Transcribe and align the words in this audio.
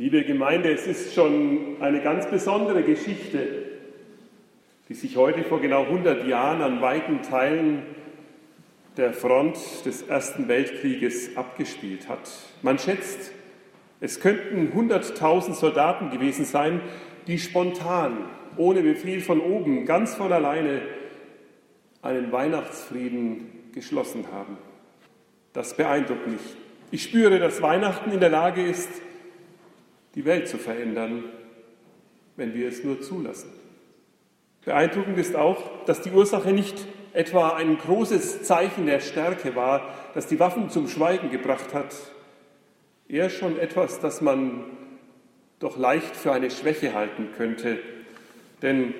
Liebe 0.00 0.24
Gemeinde, 0.24 0.72
es 0.72 0.86
ist 0.86 1.14
schon 1.14 1.76
eine 1.80 2.00
ganz 2.00 2.26
besondere 2.30 2.82
Geschichte, 2.82 3.64
die 4.88 4.94
sich 4.94 5.18
heute 5.18 5.44
vor 5.44 5.60
genau 5.60 5.82
100 5.82 6.26
Jahren 6.26 6.62
an 6.62 6.80
weiten 6.80 7.20
Teilen 7.20 7.82
der 8.96 9.12
Front 9.12 9.58
des 9.84 10.00
Ersten 10.00 10.48
Weltkrieges 10.48 11.36
abgespielt 11.36 12.08
hat. 12.08 12.30
Man 12.62 12.78
schätzt, 12.78 13.30
es 14.00 14.20
könnten 14.20 14.72
100.000 14.72 15.52
Soldaten 15.52 16.08
gewesen 16.08 16.46
sein, 16.46 16.80
die 17.26 17.38
spontan, 17.38 18.24
ohne 18.56 18.80
Befehl 18.80 19.20
von 19.20 19.38
oben, 19.38 19.84
ganz 19.84 20.14
von 20.14 20.32
alleine 20.32 20.80
einen 22.00 22.32
Weihnachtsfrieden 22.32 23.50
geschlossen 23.74 24.24
haben. 24.32 24.56
Das 25.52 25.76
beeindruckt 25.76 26.26
mich. 26.26 26.56
Ich 26.90 27.02
spüre, 27.02 27.38
dass 27.38 27.60
Weihnachten 27.60 28.12
in 28.12 28.20
der 28.20 28.30
Lage 28.30 28.62
ist, 28.62 28.88
die 30.14 30.24
Welt 30.24 30.48
zu 30.48 30.58
verändern, 30.58 31.24
wenn 32.36 32.54
wir 32.54 32.68
es 32.68 32.84
nur 32.84 33.00
zulassen. 33.00 33.50
Beeindruckend 34.64 35.18
ist 35.18 35.36
auch, 35.36 35.84
dass 35.86 36.02
die 36.02 36.10
Ursache 36.10 36.52
nicht 36.52 36.86
etwa 37.12 37.50
ein 37.50 37.78
großes 37.78 38.42
Zeichen 38.42 38.86
der 38.86 39.00
Stärke 39.00 39.56
war, 39.56 39.94
das 40.14 40.26
die 40.26 40.38
Waffen 40.38 40.70
zum 40.70 40.88
Schweigen 40.88 41.30
gebracht 41.30 41.74
hat, 41.74 41.94
eher 43.08 43.30
schon 43.30 43.58
etwas, 43.58 44.00
das 44.00 44.20
man 44.20 44.64
doch 45.58 45.76
leicht 45.76 46.16
für 46.16 46.32
eine 46.32 46.50
Schwäche 46.50 46.94
halten 46.94 47.28
könnte. 47.36 47.78
Denn 48.62 48.94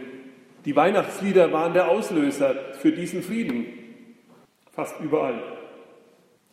die 0.65 0.77
Weihnachtslieder 0.77 1.53
waren 1.53 1.73
der 1.73 1.89
Auslöser 1.89 2.75
für 2.75 2.93
diesen 2.93 3.23
Frieden, 3.23 3.67
fast 4.71 5.01
überall. 5.01 5.43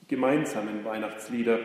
Die 0.02 0.08
gemeinsamen 0.08 0.86
Weihnachtslieder. 0.86 1.60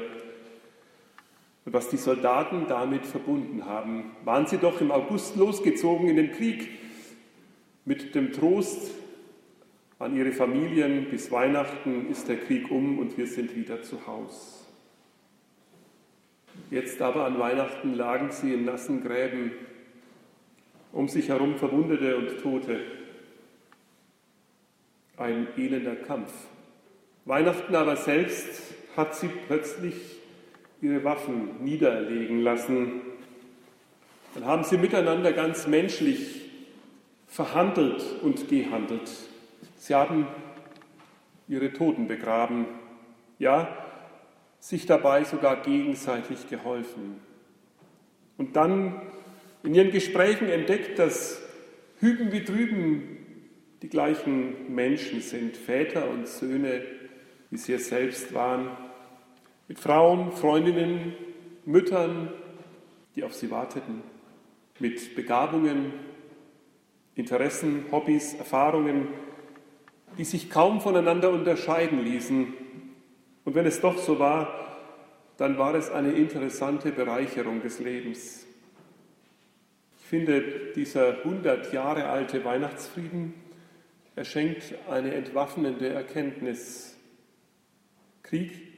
Was 1.65 1.89
die 1.89 1.97
Soldaten 1.97 2.67
damit 2.69 3.07
verbunden 3.07 3.67
haben, 3.67 4.17
waren 4.25 4.47
sie 4.47 4.59
doch 4.59 4.81
im 4.81 4.91
August 4.91 5.37
losgezogen 5.37 6.09
in 6.09 6.17
den 6.17 6.33
Krieg 6.33 6.69
mit 7.85 8.15
dem 8.15 8.33
Trost 8.33 8.93
an 9.99 10.17
ihre 10.17 10.33
Familien, 10.33 11.09
bis 11.11 11.31
Weihnachten 11.31 12.11
ist 12.11 12.27
der 12.29 12.37
Krieg 12.37 12.71
um 12.71 12.99
und 12.99 13.17
wir 13.17 13.29
sind 13.29 13.55
wieder 13.55 13.83
zu 13.83 14.05
Haus. 14.07 14.67
Jetzt 16.71 17.01
aber 17.01 17.25
an 17.25 17.39
Weihnachten 17.39 17.95
lagen 17.95 18.31
sie 18.33 18.55
in 18.55 18.65
nassen 18.65 19.03
Gräben, 19.03 19.53
um 20.91 21.09
sich 21.09 21.29
herum 21.29 21.57
Verwundete 21.57 22.17
und 22.17 22.41
Tote. 22.41 22.81
Ein 25.17 25.47
elender 25.57 25.95
Kampf. 25.95 26.33
Weihnachten 27.25 27.75
aber 27.77 27.97
selbst 27.97 28.75
hat 28.97 29.15
sie 29.15 29.29
plötzlich 29.47 29.95
ihre 30.83 31.05
Waffen 31.05 31.63
niederlegen 31.63 32.41
lassen. 32.41 33.01
Dann 34.35 34.45
haben 34.45 34.65
sie 34.65 34.77
miteinander 34.77 35.33
ganz 35.33 35.67
menschlich 35.67 36.51
verhandelt 37.29 38.05
und 38.23 38.49
gehandelt. 38.49 39.11
Sie 39.79 39.95
haben 39.95 40.27
ihre 41.49 41.73
Toten 41.73 42.09
begraben, 42.09 42.67
ja, 43.39 43.69
sich 44.59 44.87
dabei 44.87 45.25
sogar 45.25 45.63
gegenseitig 45.63 46.49
geholfen. 46.49 47.21
Und 48.37 48.57
dann 48.57 49.03
in 49.63 49.75
ihren 49.75 49.93
Gesprächen 49.93 50.49
entdeckt, 50.49 50.99
dass 50.99 51.41
hüben 52.01 52.33
wie 52.33 52.43
drüben 52.43 53.19
die 53.83 53.89
gleichen 53.89 54.75
Menschen 54.75 55.21
sind, 55.21 55.57
Väter 55.57 56.09
und 56.11 56.27
Söhne, 56.27 56.83
wie 57.51 57.57
sie 57.57 57.75
es 57.75 57.89
selbst 57.89 58.35
waren, 58.35 58.69
mit 59.73 59.81
Frauen, 59.81 60.33
Freundinnen, 60.33 61.15
Müttern, 61.65 62.29
die 63.17 63.25
auf 63.25 63.33
sie 63.33 63.51
warteten, 63.51 64.03
mit 64.79 65.17
Begabungen, 65.17 65.95
Interessen, 67.15 67.87
Hobbys, 67.91 68.35
Erfahrungen, 68.35 69.09
die 70.19 70.25
sich 70.25 70.51
kaum 70.51 70.83
voneinander 70.83 71.31
unterscheiden 71.31 72.05
ließen. 72.05 72.53
Und 73.47 73.55
wenn 73.55 73.65
es 73.65 73.81
doch 73.81 73.97
so 73.97 74.19
war, 74.19 74.77
dann 75.39 75.57
war 75.57 75.75
es 75.75 75.91
eine 75.91 76.13
interessante 76.13 76.93
Bereicherung 76.93 77.63
des 77.63 77.79
Lebens. 77.79 78.45
Ich 80.01 80.05
finde, 80.05 80.43
dieser 80.77 81.25
100 81.25 81.73
Jahre 81.73 82.11
alte 82.11 82.45
Weihnachtsfrieden, 82.45 83.33
er 84.17 84.27
schenkt 84.27 84.75
eine 84.91 85.15
entwaffnende 85.15 85.89
Erkenntnis. 85.89 86.95
Krieg 88.23 88.72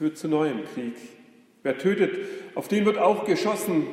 führt 0.00 0.16
zu 0.16 0.28
neuem 0.28 0.64
Krieg. 0.64 0.94
Wer 1.62 1.76
tötet, 1.76 2.16
auf 2.54 2.68
den 2.68 2.86
wird 2.86 2.96
auch 2.96 3.26
geschossen. 3.26 3.86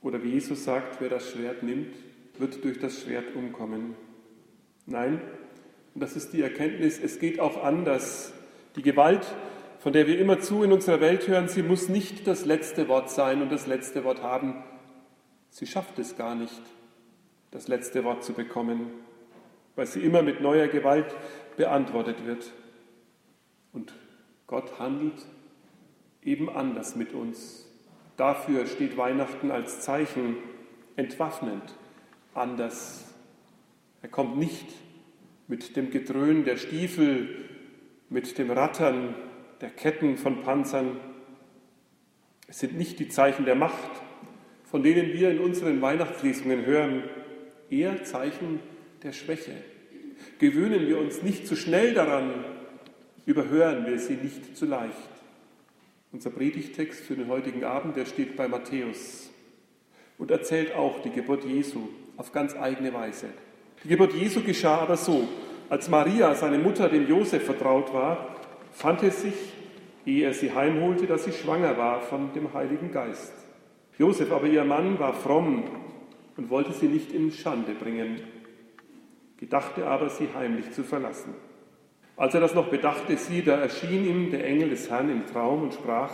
Oder 0.00 0.22
wie 0.22 0.28
Jesus 0.30 0.62
sagt, 0.62 1.00
wer 1.00 1.08
das 1.08 1.32
Schwert 1.32 1.64
nimmt, 1.64 1.92
wird 2.38 2.62
durch 2.62 2.78
das 2.78 3.02
Schwert 3.02 3.34
umkommen. 3.34 3.96
Nein, 4.86 5.20
und 5.92 6.00
das 6.00 6.14
ist 6.14 6.32
die 6.34 6.40
Erkenntnis, 6.40 7.00
es 7.02 7.18
geht 7.18 7.40
auch 7.40 7.64
anders. 7.64 8.32
Die 8.76 8.82
Gewalt, 8.82 9.26
von 9.80 9.92
der 9.92 10.06
wir 10.06 10.20
immerzu 10.20 10.62
in 10.62 10.70
unserer 10.70 11.00
Welt 11.00 11.26
hören, 11.26 11.48
sie 11.48 11.64
muss 11.64 11.88
nicht 11.88 12.28
das 12.28 12.44
letzte 12.44 12.86
Wort 12.86 13.10
sein 13.10 13.42
und 13.42 13.50
das 13.50 13.66
letzte 13.66 14.04
Wort 14.04 14.22
haben. 14.22 14.62
Sie 15.50 15.66
schafft 15.66 15.98
es 15.98 16.16
gar 16.16 16.36
nicht, 16.36 16.62
das 17.50 17.66
letzte 17.66 18.04
Wort 18.04 18.22
zu 18.22 18.34
bekommen, 18.34 18.88
weil 19.74 19.86
sie 19.88 19.98
immer 19.98 20.22
mit 20.22 20.40
neuer 20.40 20.68
Gewalt 20.68 21.12
beantwortet 21.56 22.24
wird. 22.24 22.52
Und 23.72 23.92
Gott 24.48 24.78
handelt 24.78 25.26
eben 26.24 26.50
anders 26.50 26.96
mit 26.96 27.12
uns. 27.12 27.66
Dafür 28.16 28.66
steht 28.66 28.96
Weihnachten 28.96 29.52
als 29.52 29.82
Zeichen 29.82 30.36
entwaffnend 30.96 31.76
anders. 32.34 33.14
Er 34.02 34.08
kommt 34.08 34.38
nicht 34.38 34.66
mit 35.48 35.76
dem 35.76 35.90
Gedröhn 35.90 36.44
der 36.44 36.56
Stiefel, 36.56 37.28
mit 38.08 38.38
dem 38.38 38.50
Rattern 38.50 39.14
der 39.60 39.70
Ketten 39.70 40.16
von 40.16 40.42
Panzern. 40.42 40.96
Es 42.46 42.60
sind 42.60 42.76
nicht 42.76 42.98
die 43.00 43.08
Zeichen 43.08 43.44
der 43.44 43.54
Macht, 43.54 43.90
von 44.64 44.82
denen 44.82 45.12
wir 45.12 45.30
in 45.30 45.40
unseren 45.40 45.82
Weihnachtslesungen 45.82 46.64
hören, 46.64 47.04
eher 47.68 48.02
Zeichen 48.04 48.60
der 49.02 49.12
Schwäche. 49.12 49.52
Gewöhnen 50.38 50.86
wir 50.86 50.98
uns 50.98 51.22
nicht 51.22 51.46
zu 51.46 51.54
schnell 51.54 51.92
daran, 51.92 52.44
überhören 53.28 53.84
wir 53.84 53.98
sie 53.98 54.14
nicht 54.14 54.56
zu 54.56 54.64
leicht. 54.64 54.96
Unser 56.12 56.30
Predigtext 56.30 57.04
für 57.04 57.14
den 57.14 57.28
heutigen 57.28 57.62
Abend, 57.62 57.94
der 57.94 58.06
steht 58.06 58.36
bei 58.36 58.48
Matthäus 58.48 59.28
und 60.16 60.30
erzählt 60.30 60.74
auch 60.74 61.02
die 61.02 61.10
Geburt 61.10 61.44
Jesu 61.44 61.90
auf 62.16 62.32
ganz 62.32 62.56
eigene 62.56 62.94
Weise. 62.94 63.26
Die 63.84 63.88
Geburt 63.88 64.14
Jesu 64.14 64.40
geschah 64.42 64.78
aber 64.78 64.96
so, 64.96 65.28
als 65.68 65.90
Maria, 65.90 66.34
seine 66.34 66.58
Mutter, 66.58 66.88
dem 66.88 67.06
Josef 67.06 67.44
vertraut 67.44 67.92
war, 67.92 68.34
fand 68.72 69.02
es 69.02 69.20
sich, 69.20 69.52
ehe 70.06 70.24
er 70.24 70.32
sie 70.32 70.54
heimholte, 70.54 71.06
dass 71.06 71.24
sie 71.24 71.32
schwanger 71.32 71.76
war 71.76 72.00
von 72.00 72.32
dem 72.32 72.54
Heiligen 72.54 72.90
Geist. 72.90 73.34
Josef 73.98 74.32
aber, 74.32 74.46
ihr 74.46 74.64
Mann, 74.64 74.98
war 74.98 75.12
fromm 75.12 75.64
und 76.38 76.48
wollte 76.48 76.72
sie 76.72 76.88
nicht 76.88 77.12
in 77.12 77.30
Schande 77.30 77.74
bringen, 77.74 78.22
gedachte 79.36 79.86
aber, 79.86 80.08
sie 80.08 80.28
heimlich 80.34 80.72
zu 80.72 80.82
verlassen. 80.82 81.34
Als 82.18 82.34
er 82.34 82.40
das 82.40 82.52
noch 82.52 82.66
bedachte, 82.66 83.16
sie, 83.16 83.42
da 83.42 83.60
erschien 83.60 84.04
ihm 84.04 84.30
der 84.32 84.44
Engel 84.44 84.70
des 84.70 84.90
Herrn 84.90 85.08
im 85.08 85.24
Traum 85.26 85.62
und 85.62 85.74
sprach, 85.74 86.12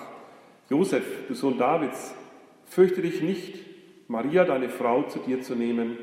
Josef, 0.69 1.03
du 1.29 1.35
Sohn 1.35 1.57
Davids, 1.57 2.15
fürchte 2.67 3.01
dich 3.01 3.23
nicht, 3.23 3.59
Maria, 4.07 4.45
deine 4.45 4.69
Frau, 4.69 5.05
zu 5.05 5.21
dir 5.21 5.41
zu 5.41 5.55
nehmen, 5.55 5.97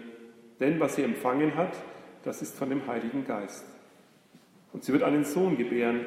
denn 0.59 0.79
was 0.79 0.95
sie 0.95 1.03
empfangen 1.03 1.55
hat, 1.55 1.77
das 2.23 2.41
ist 2.41 2.57
von 2.57 2.71
dem 2.71 2.87
Heiligen 2.87 3.27
Geist. 3.27 3.63
Und 4.73 4.83
sie 4.83 4.91
wird 4.91 5.03
einen 5.03 5.23
Sohn 5.23 5.55
gebären, 5.55 6.01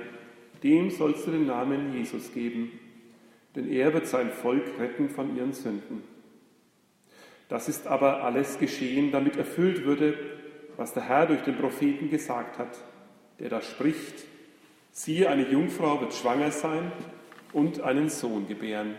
dem 0.64 0.90
sollst 0.90 1.28
du 1.28 1.30
den 1.30 1.46
Namen 1.46 1.94
Jesus 1.94 2.32
geben, 2.32 2.72
denn 3.54 3.70
er 3.70 3.94
wird 3.94 4.08
sein 4.08 4.30
Volk 4.30 4.64
retten 4.80 5.08
von 5.08 5.36
ihren 5.36 5.52
Sünden. 5.52 6.02
Das 7.48 7.68
ist 7.68 7.86
aber 7.86 8.24
alles 8.24 8.58
geschehen, 8.58 9.12
damit 9.12 9.36
erfüllt 9.36 9.84
würde, 9.84 10.18
was 10.76 10.94
der 10.94 11.04
Herr 11.04 11.26
durch 11.26 11.42
den 11.42 11.56
Propheten 11.56 12.10
gesagt 12.10 12.58
hat 12.58 12.76
der 13.38 13.48
da 13.48 13.60
spricht, 13.62 14.24
siehe, 14.92 15.28
eine 15.28 15.48
Jungfrau 15.48 16.00
wird 16.00 16.14
schwanger 16.14 16.50
sein 16.50 16.92
und 17.52 17.80
einen 17.80 18.08
Sohn 18.08 18.46
gebären. 18.46 18.96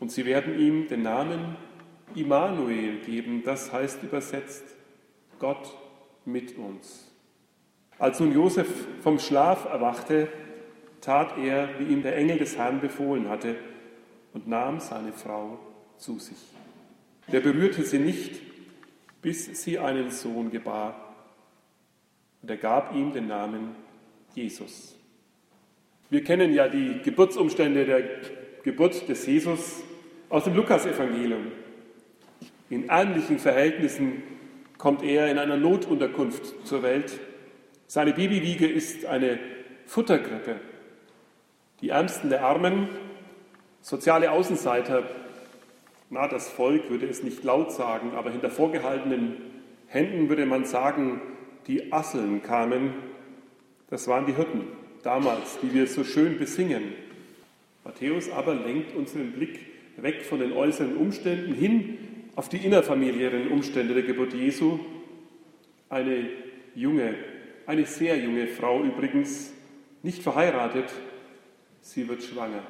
Und 0.00 0.10
sie 0.10 0.24
werden 0.24 0.58
ihm 0.58 0.88
den 0.88 1.02
Namen 1.02 1.56
Immanuel 2.14 2.98
geben, 2.98 3.42
das 3.44 3.72
heißt 3.72 4.02
übersetzt 4.02 4.64
Gott 5.38 5.74
mit 6.24 6.56
uns. 6.58 7.10
Als 7.98 8.20
nun 8.20 8.32
Josef 8.32 8.68
vom 9.02 9.18
Schlaf 9.18 9.66
erwachte, 9.66 10.28
tat 11.00 11.38
er, 11.38 11.68
wie 11.78 11.92
ihm 11.92 12.02
der 12.02 12.16
Engel 12.16 12.38
des 12.38 12.56
Herrn 12.56 12.80
befohlen 12.80 13.28
hatte, 13.28 13.56
und 14.32 14.48
nahm 14.48 14.80
seine 14.80 15.12
Frau 15.12 15.60
zu 15.96 16.18
sich. 16.18 16.38
Der 17.30 17.40
berührte 17.40 17.84
sie 17.84 18.00
nicht, 18.00 18.40
bis 19.22 19.62
sie 19.62 19.78
einen 19.78 20.10
Sohn 20.10 20.50
gebar 20.50 21.03
und 22.44 22.50
er 22.50 22.58
gab 22.58 22.94
ihm 22.94 23.10
den 23.10 23.26
Namen 23.26 23.74
Jesus. 24.34 24.94
Wir 26.10 26.22
kennen 26.22 26.52
ja 26.52 26.68
die 26.68 27.00
Geburtsumstände 27.02 27.86
der 27.86 28.02
Geburt 28.62 29.08
des 29.08 29.24
Jesus 29.24 29.82
aus 30.28 30.44
dem 30.44 30.54
Lukasevangelium. 30.54 31.46
In 32.68 32.90
ärmlichen 32.90 33.38
Verhältnissen 33.38 34.24
kommt 34.76 35.02
er 35.02 35.30
in 35.30 35.38
einer 35.38 35.56
Notunterkunft 35.56 36.66
zur 36.66 36.82
Welt. 36.82 37.18
Seine 37.86 38.12
Babywiege 38.12 38.66
ist 38.66 39.06
eine 39.06 39.38
Futterkrippe. 39.86 40.56
Die 41.80 41.88
Ärmsten 41.88 42.28
der 42.28 42.44
Armen, 42.44 42.90
soziale 43.80 44.30
Außenseiter, 44.32 45.04
na, 46.10 46.28
das 46.28 46.50
Volk 46.50 46.90
würde 46.90 47.06
es 47.06 47.22
nicht 47.22 47.42
laut 47.42 47.72
sagen, 47.72 48.12
aber 48.14 48.30
hinter 48.30 48.50
vorgehaltenen 48.50 49.36
Händen 49.86 50.28
würde 50.28 50.44
man 50.44 50.66
sagen, 50.66 51.22
die 51.66 51.92
Asseln 51.92 52.42
kamen. 52.42 52.94
Das 53.90 54.08
waren 54.08 54.26
die 54.26 54.34
Hirten 54.34 54.62
damals, 55.02 55.58
die 55.60 55.72
wir 55.72 55.86
so 55.86 56.04
schön 56.04 56.38
besingen. 56.38 56.92
Matthäus 57.84 58.30
aber 58.30 58.54
lenkt 58.54 58.94
unseren 58.96 59.32
Blick 59.32 59.60
weg 59.96 60.22
von 60.22 60.40
den 60.40 60.52
äußeren 60.52 60.96
Umständen 60.96 61.54
hin 61.54 61.98
auf 62.36 62.48
die 62.48 62.58
innerfamiliären 62.58 63.48
Umstände 63.48 63.94
der 63.94 64.02
Geburt 64.02 64.34
Jesu. 64.34 64.80
Eine 65.88 66.28
junge, 66.74 67.14
eine 67.66 67.86
sehr 67.86 68.18
junge 68.18 68.48
Frau 68.48 68.82
übrigens, 68.82 69.52
nicht 70.02 70.22
verheiratet, 70.22 70.92
sie 71.80 72.08
wird 72.08 72.22
schwanger. 72.22 72.62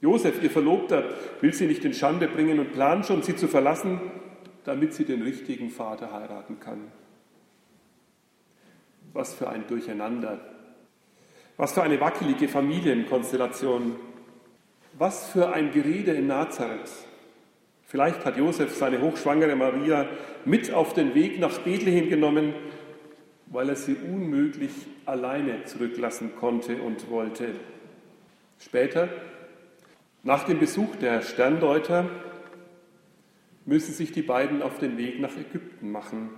Josef, 0.00 0.42
ihr 0.42 0.50
Verlobter, 0.50 1.04
will 1.40 1.52
sie 1.52 1.66
nicht 1.66 1.84
in 1.84 1.94
Schande 1.94 2.28
bringen 2.28 2.58
und 2.60 2.72
plant 2.72 3.06
schon, 3.06 3.22
sie 3.22 3.34
zu 3.34 3.48
verlassen, 3.48 4.00
damit 4.64 4.94
sie 4.94 5.04
den 5.04 5.22
richtigen 5.22 5.70
Vater 5.70 6.12
heiraten 6.12 6.60
kann. 6.60 6.92
Was 9.12 9.34
für 9.34 9.48
ein 9.48 9.66
Durcheinander. 9.66 10.40
Was 11.56 11.72
für 11.72 11.82
eine 11.82 12.00
wackelige 12.00 12.48
Familienkonstellation. 12.48 13.96
Was 14.98 15.28
für 15.30 15.52
ein 15.52 15.70
Gerede 15.70 16.12
in 16.12 16.26
Nazareth. 16.26 16.90
Vielleicht 17.82 18.24
hat 18.24 18.36
Josef 18.36 18.76
seine 18.76 19.00
hochschwangere 19.00 19.56
Maria 19.56 20.06
mit 20.44 20.72
auf 20.74 20.92
den 20.92 21.14
Weg 21.14 21.40
nach 21.40 21.58
Bethlehem 21.58 22.10
genommen, 22.10 22.54
weil 23.46 23.70
er 23.70 23.76
sie 23.76 23.94
unmöglich 23.94 24.72
alleine 25.06 25.64
zurücklassen 25.64 26.36
konnte 26.36 26.82
und 26.82 27.10
wollte. 27.10 27.54
Später, 28.58 29.08
nach 30.22 30.44
dem 30.44 30.58
Besuch 30.58 30.96
der 30.96 31.22
Sterndeuter, 31.22 32.10
müssen 33.64 33.94
sich 33.94 34.12
die 34.12 34.22
beiden 34.22 34.62
auf 34.62 34.78
den 34.78 34.98
Weg 34.98 35.20
nach 35.20 35.36
Ägypten 35.36 35.90
machen, 35.90 36.30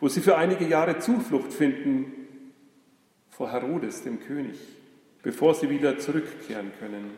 wo 0.00 0.08
sie 0.08 0.20
für 0.20 0.36
einige 0.36 0.66
Jahre 0.66 0.98
Zuflucht 0.98 1.52
finden 1.52 2.12
vor 3.30 3.52
Herodes, 3.52 4.02
dem 4.02 4.20
König, 4.20 4.58
bevor 5.22 5.54
sie 5.54 5.70
wieder 5.70 5.98
zurückkehren 5.98 6.72
können. 6.78 7.10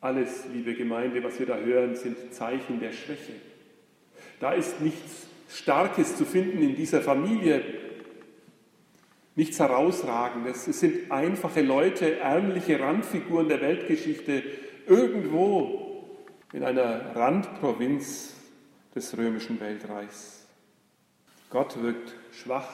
Alles, 0.00 0.46
liebe 0.52 0.74
Gemeinde, 0.74 1.22
was 1.22 1.38
wir 1.38 1.46
da 1.46 1.56
hören, 1.56 1.94
sind 1.94 2.34
Zeichen 2.34 2.80
der 2.80 2.92
Schwäche. 2.92 3.34
Da 4.40 4.52
ist 4.52 4.80
nichts 4.80 5.26
Starkes 5.48 6.16
zu 6.16 6.24
finden 6.24 6.62
in 6.62 6.74
dieser 6.74 7.02
Familie, 7.02 7.62
nichts 9.34 9.60
Herausragendes. 9.60 10.66
Es 10.66 10.80
sind 10.80 11.10
einfache 11.10 11.62
Leute, 11.62 12.18
ärmliche 12.18 12.80
Randfiguren 12.80 13.48
der 13.48 13.60
Weltgeschichte, 13.60 14.42
irgendwo 14.86 16.06
in 16.52 16.64
einer 16.64 17.14
Randprovinz 17.14 18.34
des 18.94 19.16
römischen 19.16 19.60
Weltreichs. 19.60 20.41
Gott 21.52 21.82
wirkt 21.82 22.14
schwach, 22.32 22.66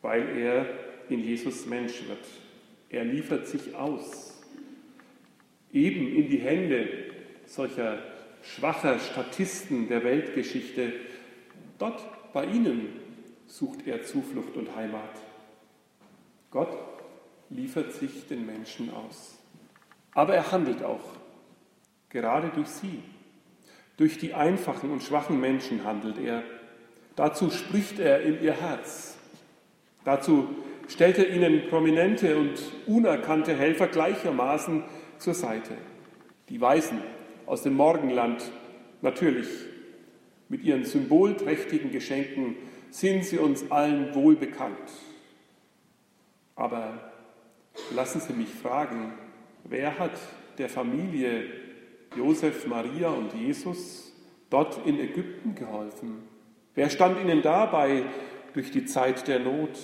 weil 0.00 0.36
er 0.36 0.66
in 1.08 1.22
Jesus 1.22 1.64
Mensch 1.64 2.02
wird. 2.08 2.26
Er 2.90 3.04
liefert 3.04 3.46
sich 3.46 3.76
aus, 3.76 4.42
eben 5.72 6.08
in 6.08 6.28
die 6.28 6.40
Hände 6.40 6.88
solcher 7.46 8.02
schwacher 8.42 8.98
Statisten 8.98 9.86
der 9.86 10.02
Weltgeschichte. 10.02 10.92
Dort 11.78 12.02
bei 12.32 12.46
ihnen 12.46 13.00
sucht 13.46 13.86
er 13.86 14.02
Zuflucht 14.02 14.56
und 14.56 14.74
Heimat. 14.74 15.14
Gott 16.50 16.76
liefert 17.48 17.92
sich 17.92 18.26
den 18.26 18.44
Menschen 18.44 18.92
aus. 18.92 19.38
Aber 20.14 20.34
er 20.34 20.50
handelt 20.50 20.82
auch, 20.82 21.14
gerade 22.08 22.48
durch 22.48 22.68
sie. 22.68 23.04
Durch 23.96 24.18
die 24.18 24.34
einfachen 24.34 24.90
und 24.90 25.04
schwachen 25.04 25.40
Menschen 25.40 25.84
handelt 25.84 26.18
er. 26.18 26.42
Dazu 27.16 27.50
spricht 27.50 27.98
er 27.98 28.22
in 28.22 28.42
ihr 28.42 28.54
Herz. 28.54 29.16
Dazu 30.04 30.48
stellt 30.88 31.18
er 31.18 31.28
ihnen 31.30 31.68
prominente 31.68 32.36
und 32.36 32.54
unerkannte 32.86 33.56
Helfer 33.56 33.86
gleichermaßen 33.86 34.82
zur 35.18 35.34
Seite. 35.34 35.74
Die 36.48 36.60
Weisen 36.60 36.98
aus 37.46 37.62
dem 37.62 37.74
Morgenland, 37.74 38.42
natürlich, 39.00 39.48
mit 40.48 40.64
ihren 40.64 40.84
symbolträchtigen 40.84 41.90
Geschenken 41.92 42.56
sind 42.90 43.24
sie 43.24 43.38
uns 43.38 43.70
allen 43.70 44.14
wohl 44.14 44.36
bekannt. 44.36 44.76
Aber 46.56 47.12
lassen 47.94 48.20
Sie 48.20 48.34
mich 48.34 48.50
fragen, 48.50 49.14
wer 49.64 49.98
hat 49.98 50.18
der 50.58 50.68
Familie 50.68 51.44
Josef, 52.16 52.66
Maria 52.66 53.08
und 53.08 53.32
Jesus 53.32 54.12
dort 54.50 54.86
in 54.86 55.00
Ägypten 55.00 55.54
geholfen? 55.54 56.31
Wer 56.74 56.88
stand 56.88 57.20
ihnen 57.20 57.42
dabei 57.42 58.04
durch 58.54 58.70
die 58.70 58.86
Zeit 58.86 59.28
der 59.28 59.40
Not, 59.40 59.78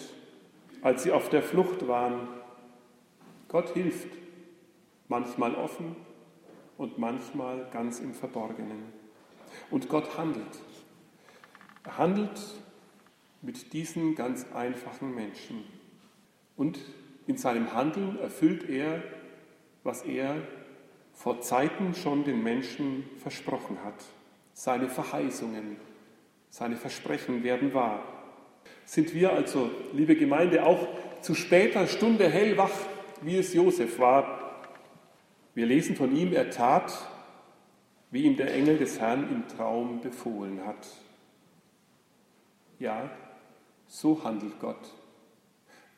als 0.81 1.03
sie 1.03 1.13
auf 1.13 1.29
der 1.29 1.43
Flucht 1.43 1.87
waren? 1.87 2.29
Gott 3.49 3.75
hilft, 3.75 4.09
manchmal 5.09 5.55
offen 5.55 5.97
und 6.79 6.99
manchmal 6.99 7.69
ganz 7.73 8.01
im 8.01 8.15
Verborgenen. 8.15 8.85
Und 9.71 9.91
Gott 9.91 10.17
handelt. 10.17 10.61
Er 11.85 11.99
handelt 11.99 12.41
mit 13.43 13.73
diesen 13.75 14.15
ganz 14.15 14.47
einfachen 14.55 15.15
Menschen. 15.15 15.65
Und 16.57 16.79
in 17.27 17.37
seinem 17.37 17.75
Handeln 17.75 18.19
erfüllt 18.19 18.69
er, 18.69 19.03
was 19.85 20.03
er 20.03 20.37
vor 21.13 21.41
Zeiten 21.43 21.95
schon 21.95 22.25
den 22.25 22.43
Menschen 22.43 23.05
versprochen 23.19 23.79
hat. 23.85 24.05
Seine 24.55 24.89
Verheißungen, 24.89 25.77
seine 26.51 26.77
Versprechen 26.77 27.43
werden 27.43 27.75
wahr. 27.75 28.03
Sind 28.85 29.15
wir 29.15 29.33
also, 29.33 29.71
liebe 29.93 30.17
Gemeinde, 30.17 30.65
auch 30.65 30.87
zu 31.21 31.35
später 31.35 31.87
Stunde 31.87 32.29
hellwach, 32.29 32.71
wie 33.23 33.37
es 33.37 33.53
Josef 33.53 33.99
war? 33.99 34.65
Wir 35.55 35.67
lesen 35.67 35.97
von 35.97 36.15
ihm, 36.17 36.33
er 36.33 36.51
tat, 36.51 36.93
wie 38.11 38.23
ihm 38.23 38.37
der 38.37 38.55
Engel 38.55 38.79
des 38.79 39.01
Herrn 39.01 39.29
im 39.31 39.49
Traum 39.49 40.01
befohlen 40.01 40.65
hat. 40.65 40.87
Ja, 42.79 43.11
so 43.87 44.23
handelt 44.25 44.59
Gott 44.61 44.93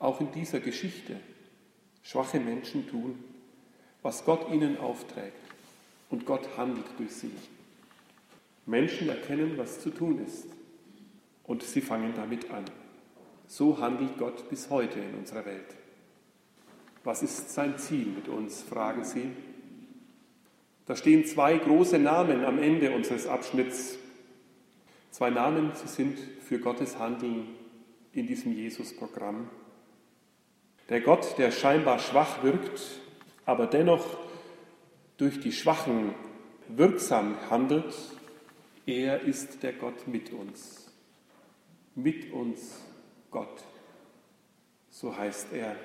auch 0.01 0.21
in 0.21 0.33
dieser 0.33 0.59
Geschichte 0.59 1.21
schwache 2.03 2.41
Menschen 2.41 2.89
tun, 2.89 3.23
was 4.03 4.25
Gott 4.25 4.51
ihnen 4.51 4.79
aufträgt. 4.79 5.37
Und 6.09 6.27
Gott 6.27 6.49
handelt 6.57 6.87
durch 6.99 7.13
sie. 7.13 7.31
Menschen 8.71 9.09
erkennen, 9.09 9.55
was 9.57 9.81
zu 9.81 9.91
tun 9.91 10.25
ist. 10.25 10.47
Und 11.45 11.63
sie 11.63 11.81
fangen 11.81 12.15
damit 12.15 12.51
an. 12.51 12.65
So 13.47 13.81
handelt 13.81 14.17
Gott 14.17 14.49
bis 14.49 14.71
heute 14.71 15.01
in 15.01 15.15
unserer 15.17 15.45
Welt. 15.45 15.75
Was 17.03 17.23
ist 17.23 17.51
sein 17.51 17.79
Ziel 17.79 18.07
mit 18.07 18.29
uns, 18.29 18.63
fragen 18.63 19.05
Sie. 19.05 19.31
Da 20.87 20.97
stehen 20.97 21.25
zwei 21.25 21.57
große 21.57 21.99
Namen 21.99 22.45
am 22.45 22.59
Ende 22.59 22.93
unseres 22.93 23.27
Abschnitts. 23.27 23.99
Zwei 25.11 25.31
Namen, 25.31 25.73
sie 25.75 25.89
sind 25.89 26.19
für 26.41 26.59
Gottes 26.59 26.99
Handeln 26.99 27.49
in 28.13 28.27
diesem 28.27 28.53
Jesus-Programm. 28.53 29.49
Der 30.89 31.01
Gott, 31.01 31.39
der 31.39 31.53
scheinbar 31.53 31.99
schwach 31.99 32.43
wirkt, 32.43 33.01
aber 33.47 33.67
dennoch 33.67 34.19
durch 35.17 35.41
die 35.41 35.53
Schwachen 35.53 36.15
wirksam 36.69 37.37
handelt, 37.51 37.95
er 38.91 39.23
ist 39.23 39.63
der 39.63 39.73
Gott 39.73 40.09
mit 40.09 40.33
uns. 40.33 40.91
Mit 41.95 42.33
uns 42.33 42.81
Gott. 43.31 43.63
So 44.91 45.17
heißt 45.17 45.53
er, 45.53 45.77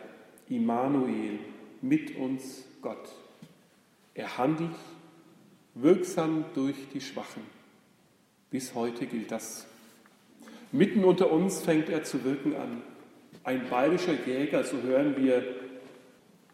Immanuel, 0.50 1.40
mit 1.82 2.16
uns 2.18 2.66
Gott. 2.82 3.08
Er 4.16 4.38
handelt 4.38 4.76
wirksam 5.76 6.46
durch 6.56 6.76
die 6.94 7.02
Schwachen. 7.02 7.44
Bis 8.50 8.74
heute 8.74 9.06
gilt 9.06 9.32
das. 9.32 9.68
Mitten 10.72 11.04
unter 11.04 11.32
uns 11.32 11.62
fängt 11.62 11.90
er 11.90 12.04
zu 12.04 12.24
wirken 12.24 12.56
an. 12.56 12.82
Ein 13.44 13.70
bayerischer 13.70 14.16
Jäger, 14.26 14.64
so 14.64 14.82
hören 14.82 15.16
wir 15.18 15.44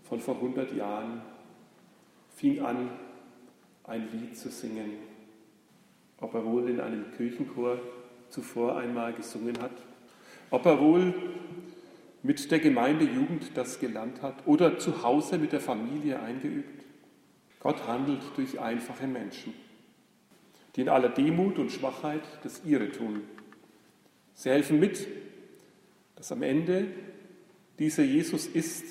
von 0.04 0.20
vor 0.20 0.36
100 0.36 0.76
Jahren, 0.76 1.22
fing 2.36 2.60
an, 2.60 2.90
ein 3.86 4.10
Lied 4.12 4.38
zu 4.38 4.50
singen. 4.50 5.11
Ob 6.22 6.34
er 6.34 6.46
wohl 6.46 6.70
in 6.70 6.80
einem 6.80 7.12
Kirchenchor 7.18 7.78
zuvor 8.30 8.78
einmal 8.78 9.14
gesungen 9.14 9.60
hat, 9.62 9.72
ob 10.50 10.66
er 10.66 10.80
wohl 10.80 11.14
mit 12.24 12.52
der 12.52 12.60
Gemeindejugend 12.60 13.52
das 13.56 13.80
gelernt 13.80 14.22
hat 14.22 14.36
oder 14.46 14.78
zu 14.78 15.04
Hause 15.04 15.38
mit 15.38 15.52
der 15.52 15.60
Familie 15.60 16.20
eingeübt. 16.22 16.86
Gott 17.60 17.88
handelt 17.88 18.22
durch 18.36 18.60
einfache 18.60 19.08
Menschen, 19.08 19.54
die 20.76 20.82
in 20.82 20.90
aller 20.90 21.10
Demut 21.10 21.58
und 21.58 21.72
Schwachheit 21.72 22.22
das 22.44 22.62
ihre 22.66 22.92
tun. 22.92 23.24
Sie 24.34 24.50
helfen 24.50 24.80
mit, 24.80 25.08
dass 26.16 26.32
am 26.32 26.44
Ende 26.44 26.88
dieser 27.80 28.04
Jesus 28.04 28.48
ist, 28.48 28.86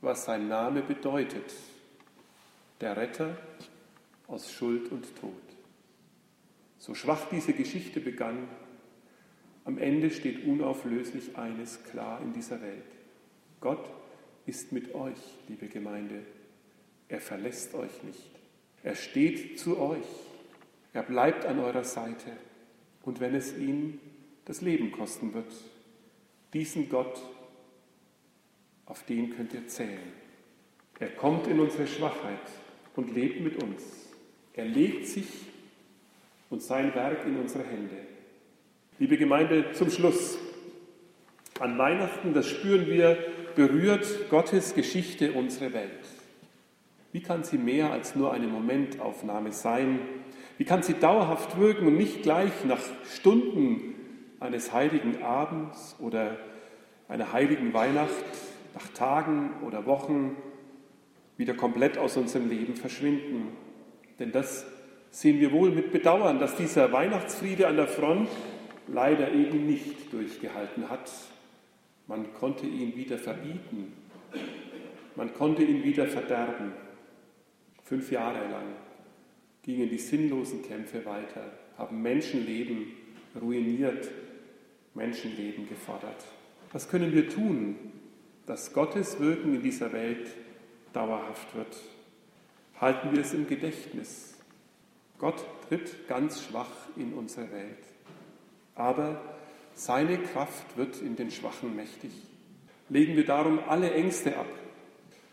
was 0.00 0.24
sein 0.24 0.48
Name 0.48 0.82
bedeutet, 0.82 1.54
der 2.80 2.96
Retter 2.96 3.36
aus 4.26 4.50
Schuld 4.50 4.90
und 4.90 5.04
Tod. 5.16 5.49
So 6.80 6.94
schwach 6.94 7.28
diese 7.30 7.52
Geschichte 7.52 8.00
begann, 8.00 8.48
am 9.66 9.76
Ende 9.76 10.10
steht 10.10 10.46
unauflöslich 10.46 11.36
eines 11.36 11.84
klar 11.84 12.22
in 12.22 12.32
dieser 12.32 12.62
Welt. 12.62 12.82
Gott 13.60 13.90
ist 14.46 14.72
mit 14.72 14.94
euch, 14.94 15.18
liebe 15.46 15.68
Gemeinde. 15.68 16.22
Er 17.08 17.20
verlässt 17.20 17.74
euch 17.74 18.02
nicht. 18.02 18.30
Er 18.82 18.94
steht 18.94 19.58
zu 19.58 19.78
euch. 19.78 20.06
Er 20.94 21.02
bleibt 21.02 21.44
an 21.44 21.58
eurer 21.58 21.84
Seite. 21.84 22.32
Und 23.02 23.20
wenn 23.20 23.34
es 23.34 23.56
ihn 23.58 24.00
das 24.46 24.62
Leben 24.62 24.90
kosten 24.90 25.34
wird, 25.34 25.52
diesen 26.54 26.88
Gott, 26.88 27.20
auf 28.86 29.04
den 29.04 29.36
könnt 29.36 29.52
ihr 29.52 29.68
zählen. 29.68 30.12
Er 30.98 31.10
kommt 31.10 31.46
in 31.46 31.60
unsere 31.60 31.86
Schwachheit 31.86 32.50
und 32.96 33.14
lebt 33.14 33.42
mit 33.42 33.62
uns. 33.62 33.82
Er 34.54 34.64
legt 34.64 35.06
sich 35.06 35.28
und 36.50 36.60
sein 36.62 36.94
Werk 36.94 37.24
in 37.24 37.38
unsere 37.38 37.64
Hände. 37.64 37.96
Liebe 38.98 39.16
Gemeinde, 39.16 39.72
zum 39.72 39.88
Schluss. 39.88 40.36
An 41.60 41.78
Weihnachten, 41.78 42.34
das 42.34 42.46
spüren 42.48 42.86
wir, 42.86 43.16
berührt 43.54 44.28
Gottes 44.30 44.74
Geschichte 44.74 45.32
unsere 45.32 45.72
Welt. 45.72 46.06
Wie 47.12 47.22
kann 47.22 47.44
sie 47.44 47.58
mehr 47.58 47.92
als 47.92 48.14
nur 48.16 48.32
eine 48.32 48.46
Momentaufnahme 48.46 49.52
sein? 49.52 50.00
Wie 50.58 50.64
kann 50.64 50.82
sie 50.82 50.94
dauerhaft 50.94 51.58
wirken 51.58 51.86
und 51.86 51.96
nicht 51.96 52.22
gleich 52.22 52.64
nach 52.64 52.80
Stunden 53.04 53.94
eines 54.40 54.72
heiligen 54.72 55.22
Abends 55.22 55.96
oder 55.98 56.36
einer 57.08 57.32
heiligen 57.32 57.72
Weihnacht, 57.72 58.10
nach 58.74 58.88
Tagen 58.88 59.50
oder 59.66 59.86
Wochen 59.86 60.36
wieder 61.36 61.54
komplett 61.54 61.98
aus 61.98 62.16
unserem 62.16 62.48
Leben 62.48 62.74
verschwinden? 62.74 63.48
Denn 64.18 64.32
das 64.32 64.66
sehen 65.10 65.40
wir 65.40 65.52
wohl 65.52 65.70
mit 65.70 65.92
Bedauern, 65.92 66.38
dass 66.38 66.56
dieser 66.56 66.92
Weihnachtsfriede 66.92 67.66
an 67.66 67.76
der 67.76 67.88
Front 67.88 68.28
leider 68.86 69.32
eben 69.32 69.66
nicht 69.66 70.12
durchgehalten 70.12 70.88
hat. 70.88 71.10
Man 72.06 72.32
konnte 72.34 72.66
ihn 72.66 72.96
wieder 72.96 73.18
verbieten. 73.18 73.92
Man 75.16 75.34
konnte 75.34 75.62
ihn 75.62 75.84
wieder 75.84 76.06
verderben. 76.06 76.72
Fünf 77.84 78.10
Jahre 78.10 78.48
lang 78.50 78.66
gingen 79.62 79.88
die 79.90 79.98
sinnlosen 79.98 80.62
Kämpfe 80.62 81.04
weiter, 81.04 81.52
haben 81.76 82.00
Menschenleben 82.02 82.86
ruiniert, 83.40 84.08
Menschenleben 84.94 85.68
gefordert. 85.68 86.24
Was 86.72 86.88
können 86.88 87.12
wir 87.12 87.28
tun, 87.28 87.76
dass 88.46 88.72
Gottes 88.72 89.18
Wirken 89.20 89.54
in 89.54 89.62
dieser 89.62 89.92
Welt 89.92 90.28
dauerhaft 90.92 91.54
wird? 91.54 91.76
Halten 92.80 93.12
wir 93.12 93.20
es 93.20 93.34
im 93.34 93.46
Gedächtnis. 93.46 94.39
Gott 95.20 95.44
tritt 95.68 96.08
ganz 96.08 96.42
schwach 96.42 96.70
in 96.96 97.12
unsere 97.12 97.52
Welt 97.52 97.90
aber 98.80 99.20
seine 99.74 100.18
Kraft 100.18 100.76
wird 100.76 101.00
in 101.00 101.16
den 101.16 101.30
Schwachen 101.30 101.76
mächtig. 101.76 102.10
Legen 102.88 103.14
wir 103.14 103.24
darum 103.24 103.60
alle 103.68 103.92
Ängste 103.92 104.36
ab, 104.36 104.48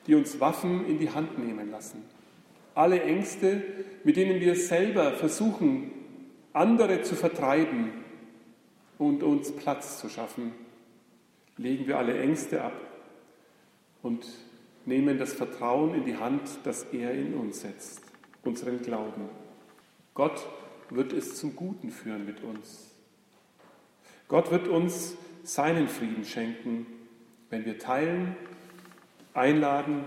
die 0.06 0.16
uns 0.16 0.40
Waffen 0.40 0.86
in 0.86 1.00
die 1.00 1.10
Hand 1.10 1.40
nehmen 1.40 1.72
lassen. 1.72 2.04
Alle 2.76 3.02
Ängste, 3.02 3.64
mit 4.04 4.18
denen 4.18 4.40
wir 4.40 4.56
selber 4.56 5.14
versuchen, 5.14 5.92
andere 6.54 7.02
zu 7.02 7.16
vertreiben 7.16 7.92
und 9.00 9.24
uns 9.24 9.52
Platz 9.52 10.00
zu 10.00 10.10
schaffen. 10.10 10.52
Legen 11.58 11.88
wir 11.88 11.98
alle 11.98 12.20
Ängste 12.20 12.62
ab 12.64 12.80
und 14.04 14.28
nehmen 14.86 15.18
das 15.18 15.34
Vertrauen 15.34 15.96
in 15.96 16.06
die 16.06 16.18
Hand, 16.18 16.42
das 16.64 16.84
er 16.94 17.14
in 17.14 17.34
uns 17.34 17.62
setzt, 17.62 18.02
unseren 18.44 18.82
Glauben. 18.82 19.47
Gott 20.18 20.50
wird 20.90 21.14
es 21.14 21.36
zum 21.36 21.56
Guten 21.56 21.92
führen 21.92 22.26
mit 22.26 22.42
uns. 22.42 22.90
Gott 24.28 24.50
wird 24.50 24.68
uns 24.68 25.16
seinen 25.44 25.88
Frieden 25.88 26.26
schenken, 26.26 26.88
wenn 27.52 27.66
wir 27.66 27.78
teilen, 27.78 28.36
einladen 29.36 30.06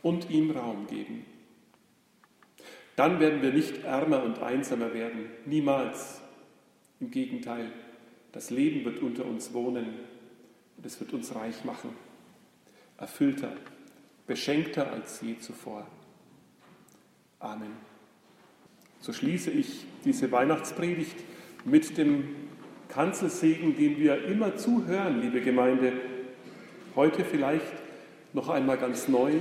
und 0.00 0.30
ihm 0.30 0.52
Raum 0.52 0.86
geben. 0.86 1.26
Dann 2.96 3.20
werden 3.20 3.42
wir 3.42 3.52
nicht 3.52 3.84
ärmer 3.84 4.22
und 4.22 4.38
einsamer 4.38 4.94
werden, 4.94 5.26
niemals. 5.44 6.22
Im 6.98 7.10
Gegenteil, 7.10 7.70
das 8.32 8.48
Leben 8.48 8.86
wird 8.86 9.00
unter 9.00 9.26
uns 9.26 9.52
wohnen 9.52 9.98
und 10.78 10.86
es 10.86 10.98
wird 10.98 11.12
uns 11.12 11.34
reich 11.34 11.62
machen, 11.66 11.90
erfüllter, 12.96 13.52
beschenkter 14.26 14.90
als 14.90 15.20
je 15.20 15.38
zuvor. 15.38 15.86
Amen. 17.38 17.91
So 19.02 19.12
schließe 19.12 19.50
ich 19.50 19.84
diese 20.04 20.30
Weihnachtspredigt 20.30 21.16
mit 21.64 21.98
dem 21.98 22.36
Kanzelsegen, 22.88 23.76
den 23.76 23.98
wir 23.98 24.26
immer 24.26 24.56
zuhören, 24.56 25.20
liebe 25.20 25.40
Gemeinde, 25.40 25.92
heute 26.94 27.24
vielleicht 27.24 27.72
noch 28.32 28.48
einmal 28.48 28.78
ganz 28.78 29.08
neu 29.08 29.32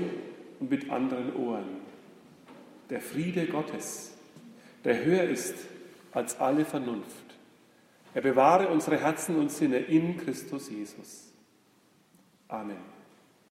und 0.59 0.71
mit 0.71 0.89
anderen 0.89 1.35
Ohren. 1.35 1.77
Der 2.89 3.01
Friede 3.01 3.45
Gottes, 3.45 4.17
der 4.83 5.05
höher 5.05 5.25
ist 5.25 5.53
als 6.11 6.39
alle 6.39 6.65
Vernunft. 6.65 7.37
Er 8.15 8.21
bewahre 8.21 8.67
unsere 8.67 8.99
Herzen 8.99 9.35
und 9.35 9.51
Sinne 9.51 9.77
in 9.77 10.17
Christus 10.17 10.71
Jesus. 10.71 11.31
Amen. 12.47 13.00